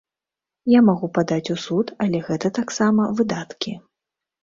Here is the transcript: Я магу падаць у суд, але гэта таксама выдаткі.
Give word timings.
Я 0.75 0.81
магу 0.87 1.09
падаць 1.19 1.51
у 1.57 1.59
суд, 1.65 1.93
але 2.07 2.25
гэта 2.31 2.55
таксама 2.63 3.11
выдаткі. 3.21 3.81